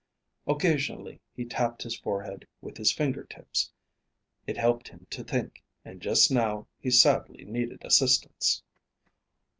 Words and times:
Occasionally 0.47 1.21
he 1.35 1.45
tapped 1.45 1.83
his 1.83 1.95
forehead 1.95 2.47
with 2.59 2.77
his 2.77 2.91
finger 2.91 3.23
tips. 3.23 3.69
It 4.47 4.57
helped 4.57 4.87
him 4.87 5.05
to 5.11 5.23
think, 5.23 5.61
and 5.85 6.01
just 6.01 6.31
now 6.31 6.65
he 6.79 6.89
sadly 6.89 7.45
needed 7.45 7.83
assistance. 7.85 8.63